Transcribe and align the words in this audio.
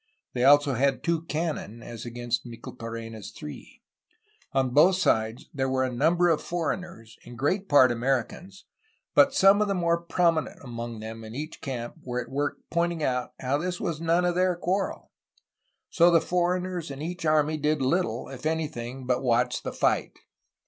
They 0.33 0.43
also 0.43 0.73
had 0.73 1.03
two 1.03 1.25
cannon 1.25 1.83
as 1.83 2.07
against 2.07 2.43
Micheltorena's^ 2.43 3.35
three. 3.35 3.83
On 4.51 4.71
both 4.71 4.95
sides 4.95 5.47
there 5.53 5.69
were 5.69 5.83
a 5.83 5.93
number 5.93 6.27
of 6.29 6.41
foreigners, 6.41 7.17
in 7.23 7.35
great 7.35 7.69
part 7.69 7.91
Ameri 7.91 8.27
cans, 8.27 8.65
but 9.13 9.35
some 9.35 9.61
of 9.61 9.67
the 9.67 9.75
more 9.75 10.01
prominent 10.01 10.57
among 10.63 11.01
them 11.01 11.23
in 11.23 11.35
each 11.35 11.61
camp 11.61 11.97
were 12.01 12.19
at 12.19 12.31
work 12.31 12.57
pointing 12.71 13.03
out 13.03 13.33
how 13.41 13.59
this 13.59 13.79
was 13.79 14.01
none 14.01 14.25
of 14.25 14.33
their 14.33 14.55
quarrel. 14.55 15.11
So 15.91 16.09
the 16.09 16.19
foreigners 16.19 16.89
in 16.89 16.99
each 16.99 17.23
army 17.23 17.57
did 17.57 17.79
little, 17.79 18.27
if 18.29 18.47
any 18.47 18.67
thing, 18.67 19.05
but 19.05 19.21
watch 19.21 19.61
the 19.61 19.71
fight. 19.71 20.17